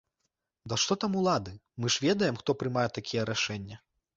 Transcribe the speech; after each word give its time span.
Ды 0.71 0.77
што 0.83 0.97
там 1.03 1.17
улады, 1.19 1.53
мы 1.83 1.93
ж 1.97 2.07
ведаем, 2.07 2.35
хто 2.43 2.59
прымае 2.63 2.87
такія 2.97 3.31
рашэнне. 3.33 3.75